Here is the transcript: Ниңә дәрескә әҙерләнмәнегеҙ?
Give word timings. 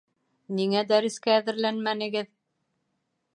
Ниңә 0.59 0.81
дәрескә 0.91 1.35
әҙерләнмәнегеҙ? 1.41 2.33